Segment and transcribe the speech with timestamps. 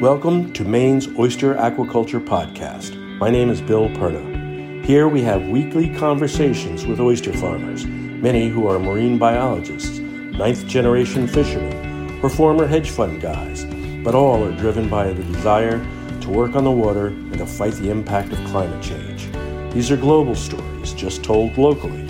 [0.00, 2.96] Welcome to Maine's Oyster Aquaculture Podcast.
[3.18, 4.82] My name is Bill Perna.
[4.82, 11.28] Here we have weekly conversations with oyster farmers, many who are marine biologists, ninth generation
[11.28, 13.66] fishermen, or former hedge fund guys,
[14.02, 15.86] but all are driven by the desire
[16.22, 19.28] to work on the water and to fight the impact of climate change.
[19.74, 22.04] These are global stories, just told locally.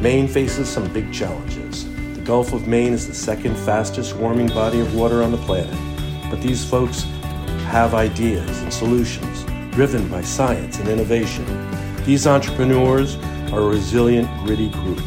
[0.00, 1.84] Maine faces some big challenges.
[2.16, 5.78] The Gulf of Maine is the second fastest warming body of water on the planet,
[6.30, 7.06] but these folks
[7.74, 9.42] have ideas and solutions
[9.72, 11.44] driven by science and innovation.
[12.04, 13.16] These entrepreneurs
[13.52, 15.02] are a resilient, gritty group.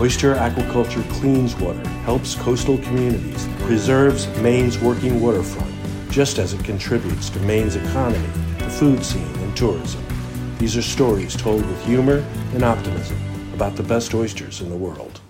[0.00, 5.72] Oyster aquaculture cleans water, helps coastal communities, preserves Maine's working waterfront,
[6.10, 8.26] just as it contributes to Maine's economy,
[8.58, 10.04] the food scene, and tourism.
[10.58, 13.16] These are stories told with humor and optimism
[13.54, 15.20] about the best oysters in the world.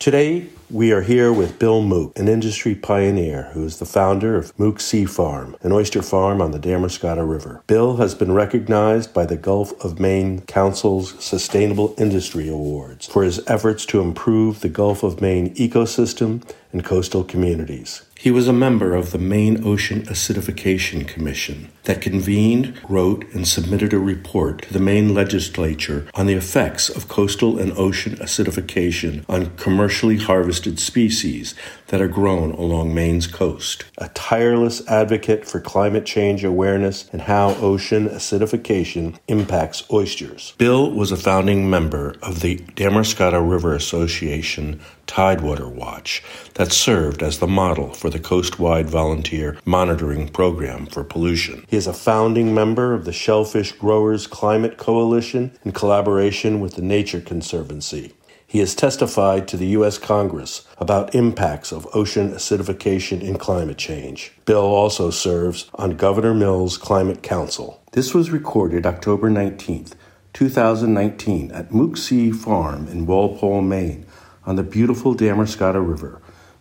[0.00, 4.58] Today, we are here with Bill Mook, an industry pioneer who is the founder of
[4.58, 7.62] Mook Sea Farm, an oyster farm on the Damariscotta River.
[7.66, 13.46] Bill has been recognized by the Gulf of Maine Council's Sustainable Industry Awards for his
[13.46, 18.00] efforts to improve the Gulf of Maine ecosystem and coastal communities.
[18.20, 23.94] He was a member of the Maine Ocean Acidification Commission that convened, wrote, and submitted
[23.94, 29.56] a report to the Maine legislature on the effects of coastal and ocean acidification on
[29.56, 31.54] commercially harvested species
[31.86, 33.86] that are grown along Maine's coast.
[33.96, 40.52] A tireless advocate for climate change awareness and how ocean acidification impacts oysters.
[40.58, 46.22] Bill was a founding member of the Damariscotta River Association Tidewater Watch
[46.54, 51.64] that served as the model for the coastwide volunteer monitoring program for pollution.
[51.68, 56.82] He is a founding member of the Shellfish Growers Climate Coalition in collaboration with the
[56.82, 58.12] Nature Conservancy.
[58.50, 59.96] He has testified to the U.S.
[59.96, 64.32] Congress about impacts of ocean acidification and climate change.
[64.44, 67.80] Bill also serves on Governor Mills' Climate Council.
[67.92, 69.92] This was recorded October 19th,
[70.32, 74.04] 2019, at Mook Sea Farm in Walpole, Maine,
[74.44, 76.20] on the beautiful Damariscotta River.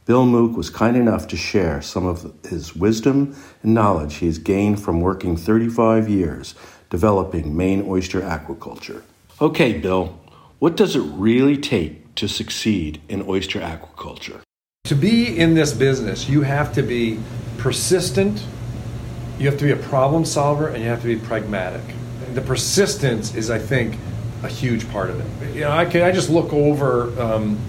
[0.09, 4.39] Bill Mook was kind enough to share some of his wisdom and knowledge he has
[4.39, 6.55] gained from working 35 years
[6.89, 9.03] developing Maine oyster aquaculture.
[9.39, 10.19] Okay, Bill,
[10.57, 14.41] what does it really take to succeed in oyster aquaculture?
[14.85, 17.19] To be in this business, you have to be
[17.59, 18.43] persistent,
[19.37, 21.83] you have to be a problem solver, and you have to be pragmatic.
[22.33, 23.95] The persistence is, I think,
[24.41, 25.53] a huge part of it.
[25.53, 27.59] You know, I can I just look over um,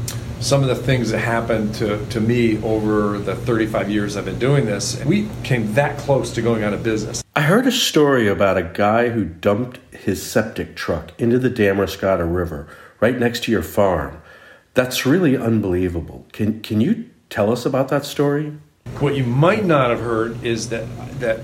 [0.40, 4.38] some of the things that happened to, to me over the 35 years I've been
[4.38, 5.02] doing this.
[5.04, 7.22] We came that close to going out of business.
[7.36, 12.24] I heard a story about a guy who dumped his septic truck into the Damariscotta
[12.32, 12.68] River
[13.00, 14.20] right next to your farm.
[14.72, 16.26] That's really unbelievable.
[16.32, 18.56] Can, can you tell us about that story?
[18.98, 20.86] What you might not have heard is that
[21.20, 21.40] that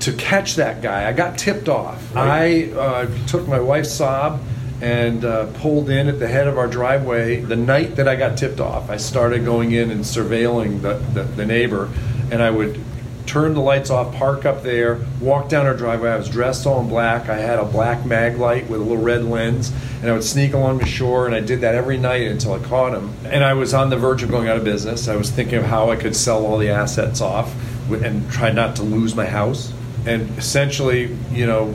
[0.00, 2.14] to catch that guy, I got tipped off.
[2.14, 2.72] Right.
[2.72, 4.40] I uh, took my wife's Saab
[4.82, 7.40] and uh, pulled in at the head of our driveway.
[7.40, 11.22] The night that I got tipped off, I started going in and surveilling the, the,
[11.22, 11.88] the neighbor,
[12.32, 12.80] and I would
[13.24, 16.10] turn the lights off, park up there, walk down our driveway.
[16.10, 17.28] I was dressed all in black.
[17.28, 20.78] I had a black Maglite with a little red lens, and I would sneak along
[20.78, 23.14] the shore, and I did that every night until I caught him.
[23.24, 25.06] And I was on the verge of going out of business.
[25.06, 27.54] I was thinking of how I could sell all the assets off
[27.88, 29.72] and try not to lose my house
[30.06, 31.72] and essentially, you know,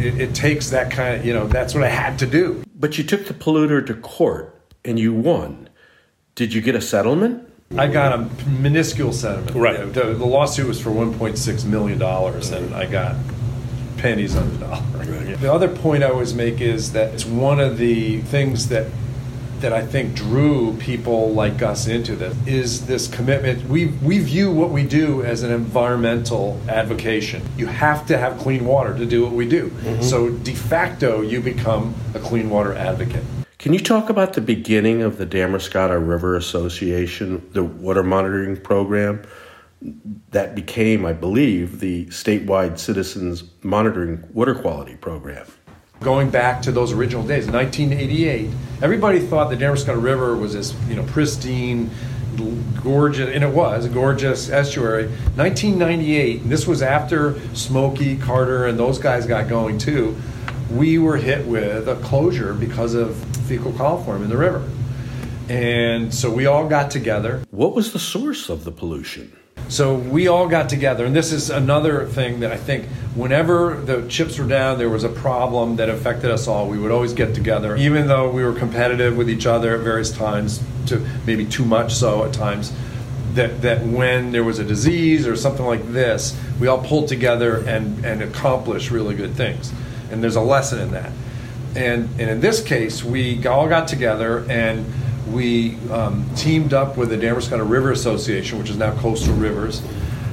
[0.00, 2.64] it, it, takes that kind of, you know, that's what I had to do.
[2.74, 5.68] But you took the polluter to court and you won.
[6.34, 7.48] Did you get a settlement?
[7.76, 9.56] I got a minuscule settlement.
[9.56, 9.92] Right.
[9.92, 13.16] The, the lawsuit was for 1.6 million dollars, and I got
[13.96, 14.82] pennies on the dollar.
[14.98, 15.40] Right.
[15.40, 18.86] The other point I always make is that it's one of the things that
[19.64, 23.66] that I think drew people like us into this is this commitment.
[23.66, 27.40] We, we view what we do as an environmental advocation.
[27.56, 29.70] You have to have clean water to do what we do.
[29.70, 30.02] Mm-hmm.
[30.02, 33.24] So, de facto, you become a clean water advocate.
[33.56, 39.22] Can you talk about the beginning of the Damariscotta River Association, the water monitoring program
[40.32, 45.46] that became, I believe, the statewide citizens monitoring water quality program?
[46.04, 48.50] Going back to those original days, 1988,
[48.82, 51.90] everybody thought the Damariscotta River was this, you know, pristine,
[52.82, 55.06] gorgeous, and it was a gorgeous estuary.
[55.36, 60.16] 1998, and this was after Smokey, Carter, and those guys got going too.
[60.70, 63.16] We were hit with a closure because of
[63.46, 64.68] fecal coliform in the river.
[65.48, 67.42] And so we all got together.
[67.50, 69.32] What was the source of the pollution?
[69.68, 74.06] So we all got together, and this is another thing that I think whenever the
[74.08, 76.68] chips were down, there was a problem that affected us all.
[76.68, 80.12] We would always get together, even though we were competitive with each other at various
[80.12, 82.72] times, to maybe too much so at times.
[83.34, 87.58] that, that when there was a disease or something like this, we all pulled together
[87.66, 89.72] and, and accomplished really good things.
[90.10, 91.12] And there's a lesson in that.
[91.74, 94.86] And, and in this case, we all got together and
[95.30, 99.82] we um, teamed up with the Damariscotta River Association, which is now Coastal Rivers,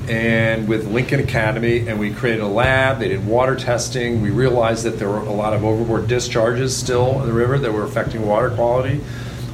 [0.10, 3.00] and with Lincoln Academy, and we created a lab.
[3.00, 4.22] They did water testing.
[4.22, 7.72] We realized that there were a lot of overboard discharges still in the river that
[7.72, 9.02] were affecting water quality.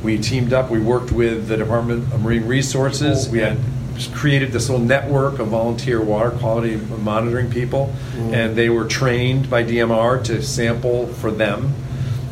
[0.03, 0.69] We teamed up.
[0.69, 3.29] We worked with the Department of Marine Resources.
[3.29, 3.57] We had
[4.13, 8.33] created this little network of volunteer water quality monitoring people, mm.
[8.33, 11.73] and they were trained by DMR to sample for them.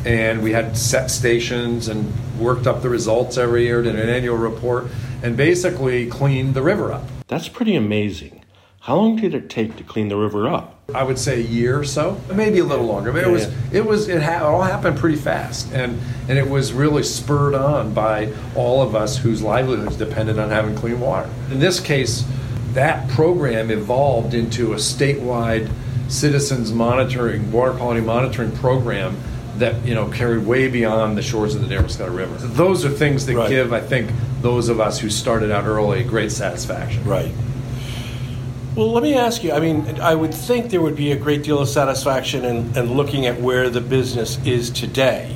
[0.04, 4.36] And we had set stations and worked up the results every year, did an annual
[4.36, 4.86] report,
[5.22, 7.04] and basically cleaned the river up.
[7.28, 8.44] That's pretty amazing.
[8.80, 10.76] How long did it take to clean the river up?
[10.94, 13.12] I would say a year or so, maybe a little longer.
[13.12, 16.48] But it was it was it, ha- it all happened pretty fast, and and it
[16.48, 21.28] was really spurred on by all of us whose livelihoods depended on having clean water.
[21.50, 22.24] In this case,
[22.74, 25.68] that program evolved into a statewide
[26.08, 29.16] citizens monitoring water quality monitoring program
[29.58, 32.34] that you know carried way beyond the shores of the Damariscotta River.
[32.36, 33.48] Those are things that right.
[33.48, 34.10] give, I think,
[34.42, 37.04] those of us who started out early great satisfaction.
[37.04, 37.32] Right.
[38.74, 39.52] Well, let me ask you.
[39.52, 42.94] I mean, I would think there would be a great deal of satisfaction in, in
[42.94, 45.34] looking at where the business is today.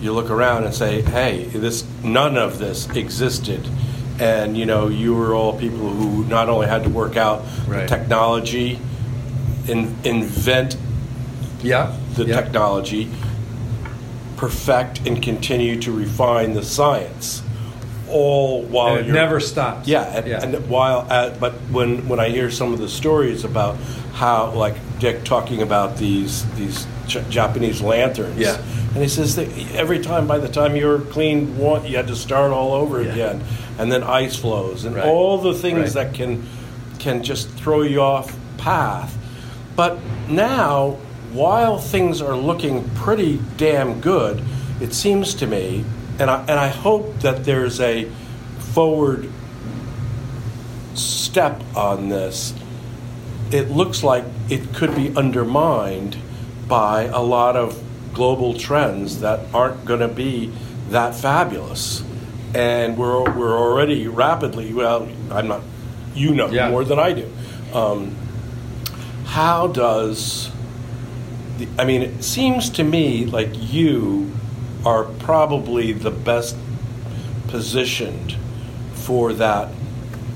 [0.00, 3.68] You look around and say, "Hey, this none of this existed,"
[4.20, 7.88] and you know, you were all people who not only had to work out right.
[7.88, 8.78] the technology,
[9.68, 10.76] in, invent,
[11.62, 12.40] yeah, the yeah.
[12.40, 13.10] technology,
[14.36, 17.42] perfect, and continue to refine the science
[18.08, 19.88] all while and it never stops.
[19.88, 20.42] Yeah, and, yeah.
[20.42, 23.76] and while at, but when when I hear some of the stories about
[24.14, 28.62] how like Dick talking about these these J- Japanese lanterns, yeah,
[28.94, 32.08] and he says that every time by the time you were cleaned one, you had
[32.08, 33.12] to start all over yeah.
[33.12, 33.44] again,
[33.78, 35.06] and then ice floes and right.
[35.06, 36.06] all the things right.
[36.06, 36.46] that can
[36.98, 39.16] can just throw you off path.
[39.74, 39.98] But
[40.28, 40.96] now,
[41.36, 44.42] while things are looking pretty damn good,
[44.80, 45.84] it seems to me
[46.18, 48.10] and I, and I hope that there's a
[48.58, 49.30] forward
[50.94, 52.54] step on this.
[53.50, 56.16] It looks like it could be undermined
[56.66, 57.82] by a lot of
[58.14, 60.50] global trends that aren't going to be
[60.88, 62.02] that fabulous.
[62.54, 65.62] And we're, we're already rapidly, well, I'm not,
[66.14, 66.70] you know yeah.
[66.70, 67.30] more than I do.
[67.74, 68.16] Um,
[69.26, 70.50] how does,
[71.58, 74.32] the, I mean, it seems to me like you
[74.84, 76.56] are probably the best
[77.48, 78.36] positioned
[78.94, 79.70] for that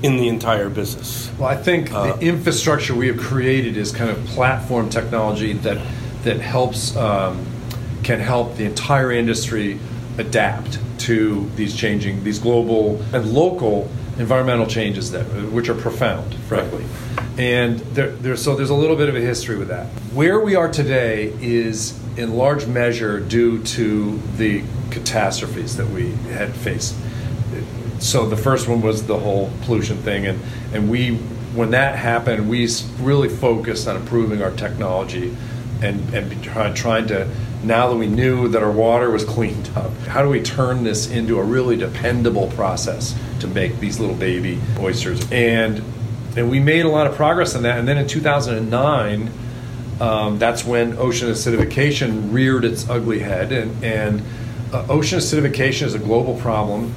[0.03, 1.31] in the entire business.
[1.37, 5.85] Well, I think uh, the infrastructure we have created is kind of platform technology that
[6.23, 7.45] that helps um,
[8.03, 9.79] can help the entire industry
[10.17, 16.83] adapt to these changing these global and local environmental changes that which are profound, frankly.
[16.83, 17.25] Right.
[17.41, 19.87] And there, there, so there's a little bit of a history with that.
[20.13, 26.53] Where we are today is in large measure due to the catastrophes that we had
[26.53, 26.95] faced.
[27.97, 30.39] So the first one was the whole pollution thing, and
[30.71, 31.15] and we
[31.55, 35.35] when that happened, we really focused on improving our technology
[35.81, 37.27] and and trying to
[37.63, 41.09] now that we knew that our water was cleaned up, how do we turn this
[41.09, 45.27] into a really dependable process to make these little baby oysters?
[45.31, 45.83] And
[46.37, 47.77] and we made a lot of progress on that.
[47.77, 49.31] And then in 2009
[50.01, 53.51] um, that's when ocean acidification reared its ugly head.
[53.51, 54.23] And, and
[54.73, 56.91] uh, ocean acidification is a global problem.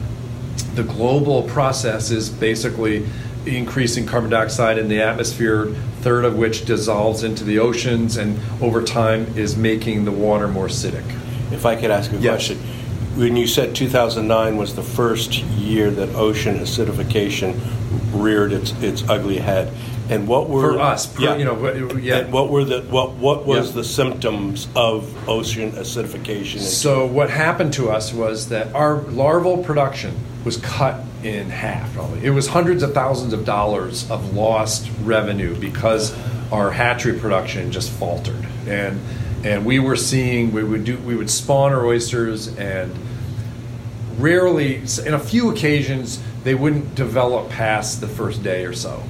[0.75, 3.07] The global process is basically
[3.45, 5.67] increasing carbon dioxide in the atmosphere,
[6.01, 10.69] third of which dissolves into the oceans and over time is making the water more
[10.69, 11.05] acidic.
[11.53, 12.57] If I could ask a question.
[13.17, 17.61] When you said 2009 was the first year that ocean acidification
[18.15, 19.73] reared its, its ugly head,
[20.09, 21.07] and what were for us?
[21.07, 22.19] Per, yeah, you know, yeah.
[22.19, 23.77] And what were the what what was yeah.
[23.77, 26.61] the symptoms of ocean acidification?
[26.61, 31.93] So what happened to us was that our larval production was cut in half.
[31.95, 36.15] Probably it was hundreds of thousands of dollars of lost revenue because
[36.53, 39.01] our hatchery production just faltered, and
[39.43, 42.95] and we were seeing we would do we would spawn our oysters and
[44.19, 49.03] rarely in a few occasions they wouldn't develop past the first day or so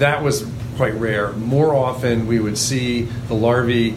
[0.00, 0.46] that was
[0.76, 1.32] quite rare.
[1.32, 3.94] More often, we would see the larvae.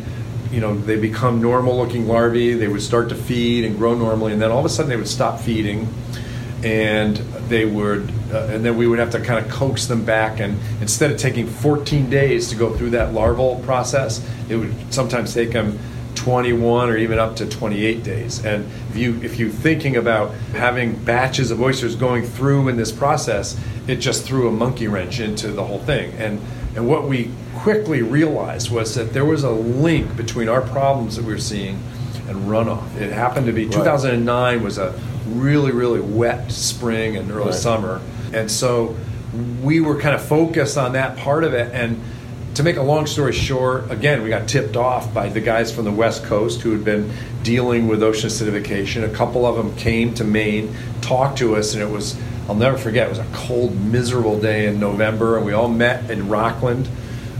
[0.51, 2.53] You know, they become normal-looking larvae.
[2.53, 4.97] They would start to feed and grow normally, and then all of a sudden, they
[4.97, 5.87] would stop feeding,
[6.63, 10.39] and they would, uh, and then we would have to kind of coax them back.
[10.39, 15.33] And instead of taking 14 days to go through that larval process, it would sometimes
[15.33, 15.79] take them
[16.23, 18.43] 21 or even up to 28 days.
[18.45, 22.91] And if you if you're thinking about having batches of oysters going through in this
[22.93, 26.13] process, it just threw a monkey wrench into the whole thing.
[26.13, 26.39] And
[26.75, 31.25] and what we quickly realized was that there was a link between our problems that
[31.25, 31.77] we were seeing
[32.29, 32.95] and runoff.
[32.95, 33.73] It happened to be Right.
[33.73, 34.93] 2009 was a
[35.27, 37.53] really really wet spring and early Right.
[37.53, 37.99] summer,
[38.31, 38.95] and so
[39.61, 41.69] we were kind of focused on that part of it.
[41.73, 41.99] And
[42.55, 45.85] to make a long story short, again, we got tipped off by the guys from
[45.85, 47.11] the West Coast who had been
[47.43, 49.03] dealing with ocean acidification.
[49.03, 52.17] A couple of them came to Maine, talked to us, and it was.
[52.49, 53.07] I'll never forget.
[53.07, 56.89] It was a cold, miserable day in November, and we all met in Rockland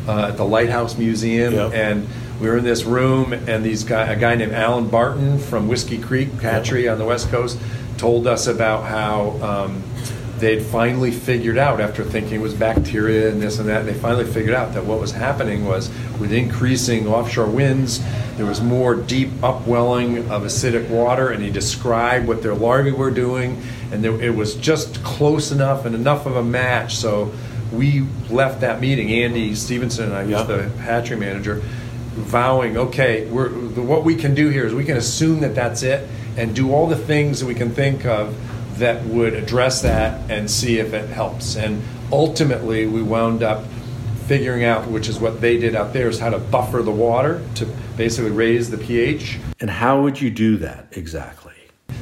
[0.08, 1.74] uh, at the Lighthouse Museum, Yep.
[1.74, 2.08] and
[2.40, 5.98] we were in this room, and these guy, a guy named Alan Barton from Whiskey
[5.98, 7.60] Creek Hatchery on the West Coast,
[7.98, 9.84] told us about how um,
[10.40, 14.26] they'd finally figured out, after thinking it was bacteria and this and that, they finally
[14.26, 18.04] figured out that what was happening was with increasing offshore winds,
[18.36, 23.12] there was more deep upwelling of acidic water, and he described what their larvae were
[23.12, 23.62] doing,
[23.92, 26.96] and there, it was just close enough and enough of a match.
[26.96, 27.32] So
[27.72, 29.12] we left that meeting.
[29.12, 30.40] Andy Stevenson and I, Yeah.
[30.40, 31.62] was the hatchery manager,
[32.16, 36.08] vowing, okay, we're, what we can do here is we can assume that that's it
[36.38, 38.36] and do all the things that we can think of
[38.80, 41.56] that would address that and see if it helps.
[41.56, 43.64] And ultimately, we wound up
[44.28, 47.42] figuring out, which is what they did out there, is how to buffer the water
[47.56, 47.66] to
[47.98, 49.38] basically raise the pH.
[49.60, 51.52] And how would you do that exactly?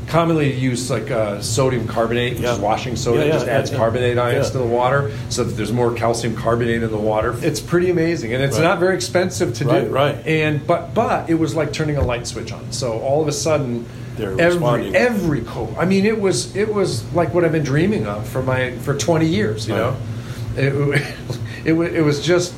[0.07, 2.53] Commonly used like uh, sodium carbonate, which Yeah.
[2.53, 3.79] is washing soda, Yeah, yeah, just adds yeah, yeah.
[3.79, 4.51] carbonate ions Yeah.
[4.53, 7.35] to the water, so that there's more calcium carbonate in the water.
[7.41, 8.63] It's pretty amazing, and it's Right.
[8.63, 9.89] not very expensive to Right, do.
[9.89, 10.15] right.
[10.27, 12.71] And but but it was like turning a light switch on.
[12.71, 13.85] So all of a sudden,
[14.21, 14.95] They're every responding.
[14.95, 18.41] every co I mean, it was it was like what I've been dreaming of for
[18.43, 19.67] my for 20 years.
[19.67, 19.79] You Right.
[19.79, 19.97] know,
[20.57, 21.17] it
[21.65, 22.53] it, it was just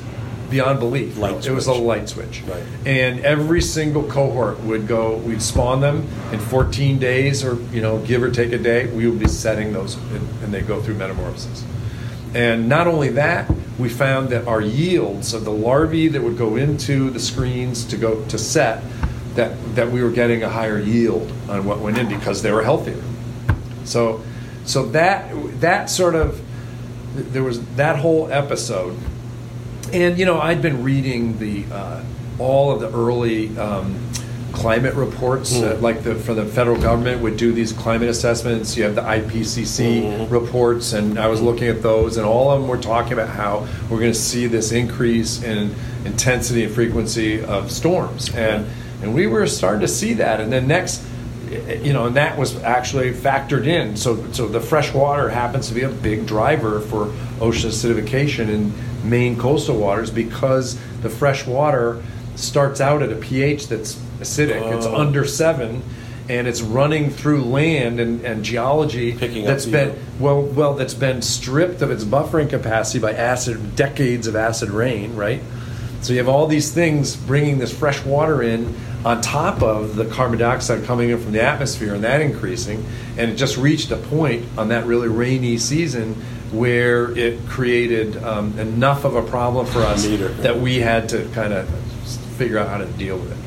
[0.50, 1.18] beyond belief.
[1.18, 2.42] Light it was a light switch.
[2.48, 2.62] Right.
[2.86, 5.16] And every single cohort would go.
[5.18, 8.88] We'd spawn them in 14 days, or you know, give or take a day.
[8.88, 11.64] We would be setting those, and, and they go through metamorphosis.
[12.36, 16.56] And not only that, we found that our yields of the larvae that would go
[16.56, 18.84] into the screens to go to set,
[19.36, 22.64] that that we were getting a higher yield on what went in because they were
[22.64, 23.02] healthier.
[23.86, 24.22] So,
[24.66, 26.42] so that that sort of
[27.16, 28.98] there was that whole episode,
[29.92, 32.04] and you know I'd been reading the uh,
[32.40, 34.00] all of the early um,
[34.54, 38.78] climate reports, uh, like the for the federal government would do these climate assessments.
[38.78, 42.70] You have the IPCC reports, and I was looking at those, and all of them
[42.70, 45.76] were talking about how we're going to see this increase in
[46.06, 48.68] intensity and frequency of storms, and
[49.04, 51.04] and we were starting to see that, and then next
[51.84, 53.96] you know, and that was actually factored in.
[53.96, 58.74] So, so the fresh water happens to be a big driver for ocean acidification in
[59.08, 62.02] Maine coastal waters because the fresh water
[62.36, 64.76] starts out at a pH that's acidic.
[64.76, 64.96] It's Oh.
[64.96, 65.84] under seven,
[66.30, 71.22] and it's running through land and, and geology Picking that's been well, well, that's been
[71.22, 75.42] stripped of its buffering capacity by acid decades of acid rain, right?
[76.04, 80.06] So you have all these things bringing this fresh water in on top of the
[80.06, 82.86] carbon dioxide coming in from the atmosphere and that increasing,
[83.18, 86.14] and it just reached a point on that really rainy season
[86.52, 91.54] where it created um, enough of a problem for us that we had to kind
[91.54, 91.70] of
[92.38, 93.38] figure out how to deal with it.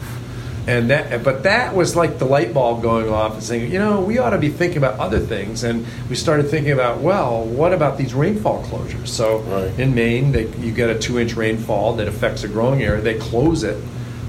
[0.67, 4.01] And that, but that was like the light bulb going off and saying, you know,
[4.01, 5.63] we ought to be thinking about other things.
[5.63, 9.09] And we started thinking about, well, what about these rainfall closures?
[9.09, 9.79] So Right.
[9.79, 13.01] in Maine, they, you get a two-inch rainfall that affects a growing area.
[13.01, 13.81] They close it.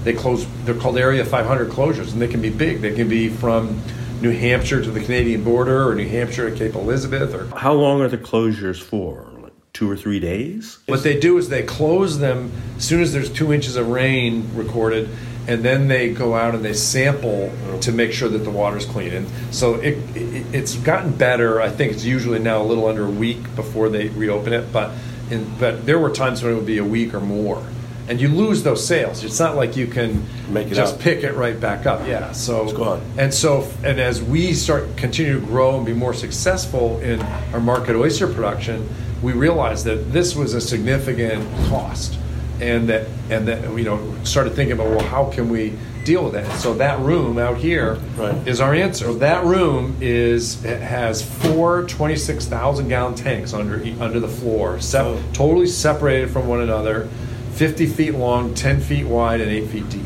[0.04, 0.46] They close.
[0.64, 2.80] They're called Area 500 closures, and they can be big.
[2.82, 3.82] They can be from
[4.22, 8.00] New Hampshire to the Canadian border, or New Hampshire to Cape Elizabeth, or How long
[8.00, 9.26] are the closures for?
[9.40, 10.78] Like two or three days?
[10.86, 14.48] What they do is they close them as soon as there's two inches of rain
[14.54, 15.08] recorded,
[15.48, 17.80] and then they go out and they sample mm-hmm.
[17.80, 19.12] to make sure that the water's clean.
[19.12, 21.60] And so it, it it's gotten better.
[21.60, 24.92] I think it's usually now a little under a week before they reopen it, but
[25.30, 27.64] in, but there were times when it would be a week or more.
[28.08, 29.22] And you lose those sales.
[29.22, 31.00] It's not like you can Make it just up.
[31.00, 32.06] pick it right back up.
[32.06, 32.32] Yeah.
[32.32, 33.02] So It's gone.
[33.18, 37.20] and so, and as we start continue to grow and be more successful in
[37.52, 38.88] our market oyster production,
[39.22, 42.17] we realized that this was a significant cost,
[42.60, 45.72] and that and that you know started thinking about well, how can we
[46.04, 46.50] deal with that?
[46.58, 47.98] So that room out here
[48.46, 48.60] is Right.
[48.60, 49.12] our answer.
[49.14, 55.18] That room is it has four 26,000 gallon tanks under under the floor, sep- Oh.
[55.32, 57.08] totally separated from one another,
[57.54, 60.02] 50 feet long, 10 feet wide, and 8 feet deep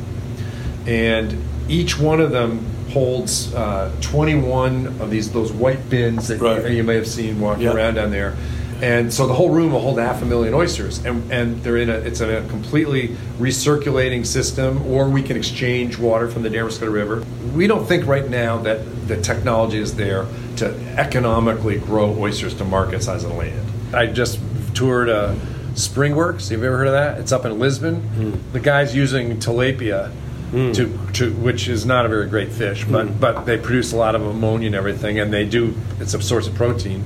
[0.87, 1.37] and
[1.69, 6.63] each one of them holds uh, 21 of these those white bins that Right.
[6.69, 7.73] you, you may have seen walking Yeah.
[7.75, 8.35] around down there
[8.83, 11.89] and so the whole room will hold half a million oysters, and, and they're in
[11.89, 13.09] a it's in a completely
[13.39, 17.25] recirculating system, or we can exchange water from the Damariscotta River.
[17.55, 22.65] We don't think right now that the technology is there to economically grow oysters to
[22.65, 23.95] market size of land.
[23.95, 24.41] I just
[24.75, 25.35] toured uh,
[25.75, 26.51] Springworks.
[26.51, 27.19] Have you ever heard of that?
[27.19, 28.03] It's up in Lisbon.
[28.17, 28.53] Mm.
[28.53, 30.13] The guy's using tilapia.
[30.53, 33.19] To, to which is not a very great fish, but Mm.
[33.19, 36.47] but they produce a lot of ammonia and everything, and they do it's a source
[36.47, 37.05] of protein.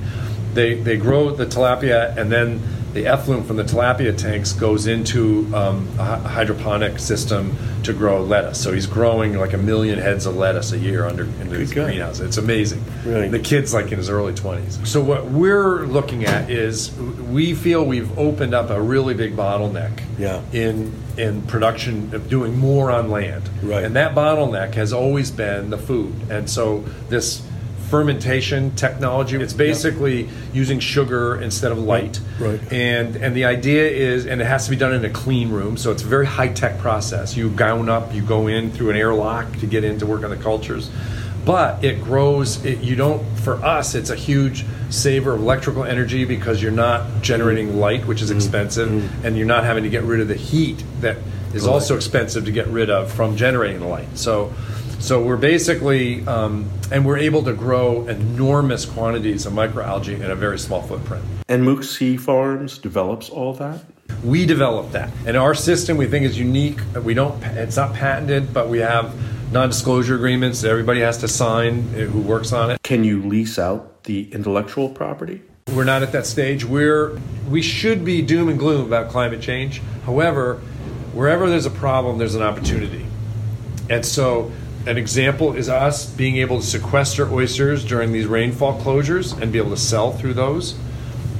[0.57, 2.61] They they grow the tilapia, and then
[2.93, 8.59] the effluent from the tilapia tanks goes into um, a hydroponic system to grow lettuce.
[8.63, 12.19] So he's growing like a million heads of lettuce a year under in his greenhouse.
[12.21, 12.83] It's amazing.
[13.05, 13.27] Really?
[13.27, 14.87] The kid's like in his early 20s.
[14.87, 20.01] So what we're looking at is we feel we've opened up a really big bottleneck
[20.17, 20.41] Yeah.
[20.51, 23.43] in in production of doing more on land.
[23.61, 23.83] Right.
[23.83, 26.13] And that bottleneck has always been the food.
[26.31, 27.41] And so this
[27.89, 29.37] fermentation technology.
[29.37, 32.19] It's basically using sugar instead of light.
[32.39, 32.61] Right.
[32.71, 35.75] and and the idea is and it has to be done in a clean room
[35.75, 37.35] so it's a very high tech process.
[37.35, 40.29] You gown up you go in through an airlock to get in to work on
[40.29, 40.89] the cultures.
[41.45, 46.25] But it grows it, you don't for us it's a huge saver of electrical energy
[46.25, 48.37] because you're not generating light which is mm-hmm.
[48.37, 49.25] expensive mm-hmm.
[49.25, 51.17] and you're not having to get rid of the heat that
[51.53, 54.17] is also expensive to get rid of from generating the light.
[54.17, 54.53] So
[54.99, 60.35] so we're basically um, and we're able to grow enormous quantities of microalgae in a
[60.35, 61.23] very small footprint.
[61.47, 63.81] And Mook Sea Farms develops all that?
[64.23, 65.11] we develop that.
[65.25, 66.79] And our system we think is unique.
[67.03, 69.15] We don't it's not patented but we have
[69.51, 72.81] non-disclosure agreements that everybody has to sign uh, who works on it.
[72.83, 75.41] Can you lease out the intellectual property?
[75.73, 76.63] we're not at that stage.
[76.63, 79.81] We're we should be doom and gloom about climate change.
[80.05, 80.55] However
[81.13, 83.05] wherever there's a problem there's an opportunity.
[83.89, 84.51] And so
[84.87, 89.59] an example is us being able to sequester oysters during these rainfall closures and be
[89.59, 90.79] able to sell through those.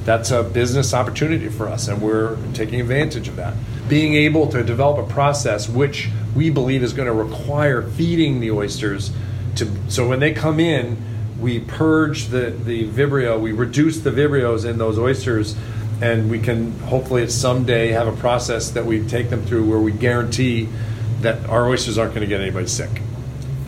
[0.04, 3.54] That's a business opportunity for us and we're taking advantage of that.
[3.88, 8.50] Being able to develop a process which we believe is going to require feeding the
[8.50, 9.10] oysters
[9.56, 10.96] to so when they come in
[11.40, 15.56] we purge the, the vibrio we reduce the vibrios in those oysters
[16.02, 19.90] and we can hopefully someday have a process that we take them through where we
[19.90, 20.68] guarantee
[21.22, 23.00] that our oysters aren't going to get anybody sick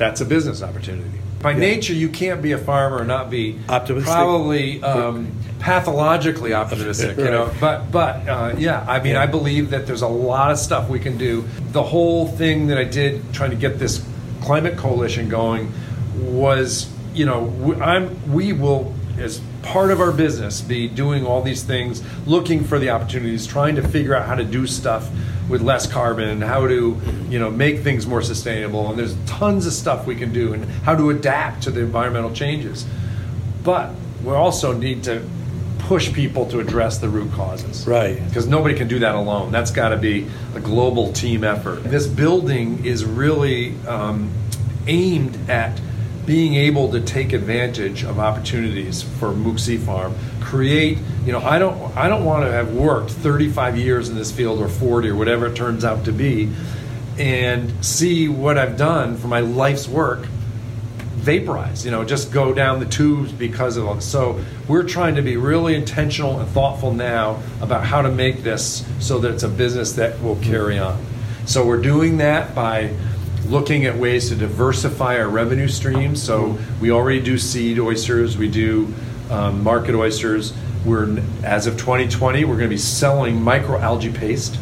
[0.00, 1.20] that's a business opportunity.
[1.42, 4.10] By nature you can't be a farmer and not be Optimistic.
[4.10, 7.52] probably um, pathologically optimistic you know?
[7.60, 10.98] But but uh, yeah i mean i believe that there's a lot of stuff we
[10.98, 11.44] can do.
[11.72, 14.04] The whole thing that i did trying to get this
[14.40, 15.70] climate coalition going
[16.18, 21.62] was you know i'm we will as part of our business be doing all these
[21.62, 25.10] things looking for the opportunities trying to figure out how to do stuff
[25.48, 26.96] with less carbon how to
[27.28, 28.88] you know make things more sustainable.
[28.88, 32.32] And there's tons of stuff we can do and how to adapt to the environmental
[32.32, 32.86] changes.
[33.62, 33.92] But
[34.24, 35.22] we also need to
[35.80, 37.86] push people to address the root causes.
[37.86, 38.24] Right.
[38.28, 39.50] because nobody can do that alone.
[39.50, 41.82] That's got to be a global team effort.
[41.82, 44.30] This building is really um,
[44.86, 45.80] aimed at
[46.26, 50.98] being able to take advantage of opportunities for Mook Sea Farm, create.
[51.24, 54.60] You know, I don't, I don't want to have worked 35 years in this field
[54.60, 56.50] or 40 or whatever it turns out to be,
[57.18, 60.26] and see what I've done for my life's work
[61.20, 61.84] vaporize.
[61.84, 64.00] You know, just go down the tubes because of them.
[64.00, 68.86] So we're trying to be really intentional and thoughtful now about how to make this
[68.98, 71.04] so that it's a business that will carry on.
[71.46, 72.94] So we're doing that by
[73.46, 76.22] looking at ways to diversify our revenue streams.
[76.22, 78.92] So we already do seed oysters, we do
[79.30, 80.52] um, market oysters.
[80.84, 84.56] We're as of 2020, we're going to be selling microalgae paste,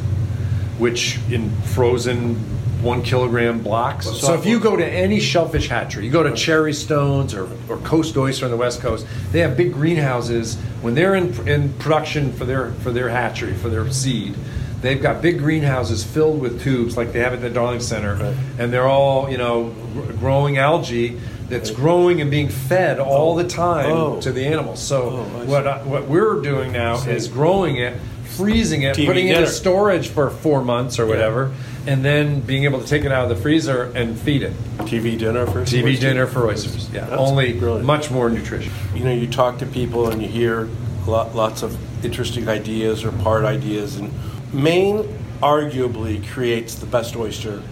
[0.78, 2.34] which in frozen
[2.82, 4.06] one kilogram blocks.
[4.06, 7.78] So if you go to any shellfish hatchery, you go to Cherry Stones or, or
[7.78, 10.56] Coast Oyster on the West Coast, they have big greenhouses.
[10.80, 14.36] When they're in, in production for their for their hatchery for their seed,
[14.80, 18.34] they've got big greenhouses filled with tubes like they have at the Darling Center, Right.
[18.58, 23.44] and they're all you know gr- growing algae that's growing and being fed all the
[23.44, 24.20] time Oh.
[24.20, 24.80] to the animals.
[24.80, 29.06] So Oh, I what I, what we're doing now is growing it, freezing it, TV
[29.06, 29.46] putting it dinner.
[29.46, 31.52] in storage for four months or whatever,
[31.86, 34.52] and then being able to take it out of the freezer and feed it.
[34.80, 36.00] TV dinner for TV oysters?
[36.00, 36.88] dinner for oysters.
[36.92, 37.86] Yeah, That's only brilliant.
[37.86, 38.70] much more nutrition.
[38.94, 40.68] You know, you talk to people and you hear
[41.06, 44.12] lot, lots of interesting ideas or part ideas, and
[44.52, 45.04] Maine
[45.42, 47.62] arguably creates the best oyster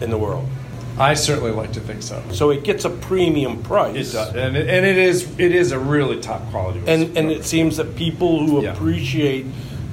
[0.00, 0.46] in the world.
[0.98, 2.22] I certainly like to think so.
[2.32, 4.10] So it gets a premium price.
[4.10, 6.80] It does, and it, and it is it is a really top quality.
[6.80, 6.90] oyster.
[6.90, 8.72] And, and it seems that people who Yeah.
[8.72, 9.44] appreciate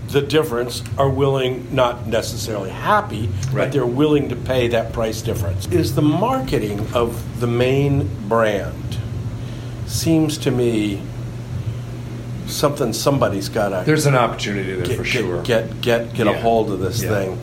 [0.09, 5.65] the difference are willing, not necessarily happy, but they're willing to pay that price difference.
[5.67, 8.97] Is the marketing of the Maine brand
[9.87, 11.01] seems to me
[12.47, 15.41] something somebody's got to There's an opportunity there get, for sure.
[15.43, 16.41] get get get a Yeah.
[16.41, 17.09] hold of this Yeah.
[17.09, 17.37] thing,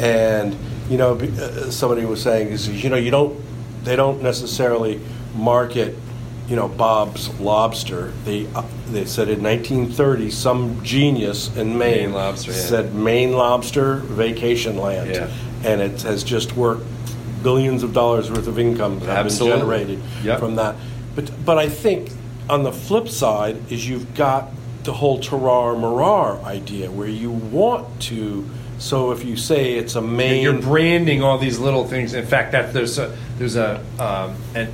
[0.00, 0.56] and
[0.90, 3.34] you know, uh, somebody was saying is you know you don't
[3.84, 5.00] they don't necessarily
[5.36, 5.96] market
[6.48, 8.12] you know Bob's Lobster.
[8.24, 12.56] They uh, they said in 1930 some genius in Maine Maine Lobster, yeah.
[12.58, 15.28] said Maine Lobster Vacation Land, Yeah.
[15.64, 16.84] and it has just worked
[17.42, 19.58] billions of dollars worth of income have Absolutely.
[19.58, 20.38] been generated Yep.
[20.38, 20.76] from that.
[21.16, 22.10] But but I think
[22.48, 24.48] on the flip side is you've got
[24.84, 28.48] the whole terroir merroir idea where you want to.
[28.78, 32.14] So if you say it's a Maine, You're branding all these little things.
[32.14, 34.70] In fact, that there's a there's a um, an,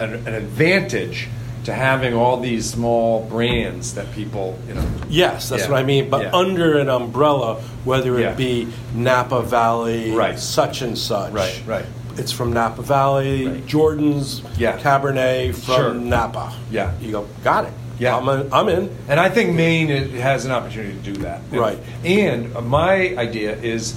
[0.00, 1.28] an, an advantage
[1.64, 4.86] to having all these small brands that people you know.
[5.08, 5.70] yes, that's Yeah.
[5.70, 6.10] what I mean.
[6.10, 6.36] But Yeah.
[6.36, 8.32] under an umbrella, whether it Yeah.
[8.34, 10.38] be Napa Valley, Right.
[10.38, 11.86] such and such, Right, right.
[12.18, 13.66] It's from Napa Valley, Right.
[13.66, 14.78] Jordan's Yeah.
[14.78, 15.94] Cabernet from Sure.
[15.94, 16.52] Napa.
[16.70, 16.92] Yeah.
[17.00, 17.72] you go, got it.
[17.98, 18.16] Yeah.
[18.16, 18.90] I'm, in, I'm in.
[19.08, 21.40] And I think Maine has an opportunity to do that.
[21.50, 21.78] Right.
[22.04, 23.94] And my idea is,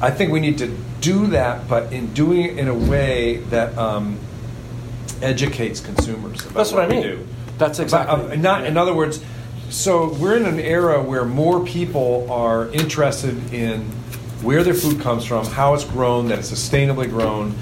[0.00, 3.76] I think we need to do that, but in doing it in a way that
[3.78, 4.18] um,
[5.22, 6.40] educates consumers.
[6.42, 7.02] About That's what I mean.
[7.02, 7.26] do.
[7.58, 8.32] That's About- exactly.
[8.32, 9.20] uh, not, in other words,
[9.70, 13.90] so we're in an era where more people are interested in
[14.42, 17.54] where their food comes from, how it's grown, that it's sustainably grown,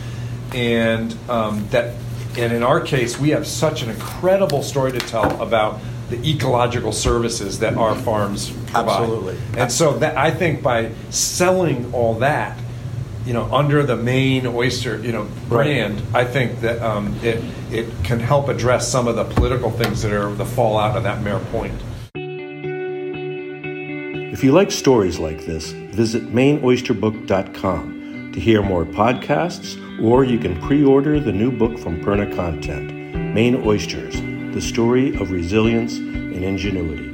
[0.53, 1.95] and um, that,
[2.37, 6.93] and in our case, we have such an incredible story to tell about the ecological
[6.93, 8.89] services that our farms provide.
[8.89, 9.39] Absolutely.
[9.57, 12.59] And so that I think by selling all that,
[13.25, 17.89] you know, under the Maine oyster, you know, brand, I think that um, it it
[18.05, 21.41] can help address some of the political things that are the fallout of that mayor
[21.51, 21.81] point.
[24.45, 30.61] If you like stories like this, visit MaineOysterBook.com to hear more podcasts, or you can
[30.61, 32.93] pre order the new book from Perna Content
[33.33, 34.21] Maine Oysters
[34.55, 37.09] The Story of Resilience and Ingenuity.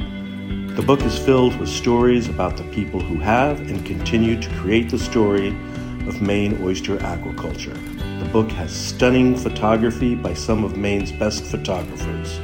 [0.75, 4.91] The book is filled with stories about the people who have and continue to create
[4.91, 5.57] the story
[6.09, 7.79] of Maine oyster aquaculture.
[8.19, 12.41] The book has stunning photography by some of Maine's best photographers.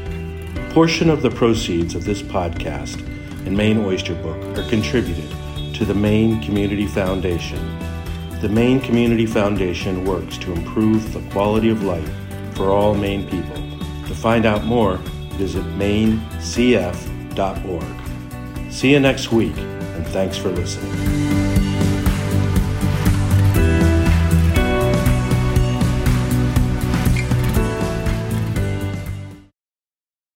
[0.54, 3.02] A portion of the proceeds of this podcast
[3.46, 5.30] and Maine Oyster Book are contributed
[5.74, 7.58] to the Maine Community Foundation.
[8.40, 12.10] The Maine Community Foundation works to improve the quality of life
[12.54, 13.56] for all Maine people.
[14.08, 14.96] To find out more,
[15.36, 16.26] visit mainecf.org.
[18.72, 21.25] See you next week, and thanks for listening.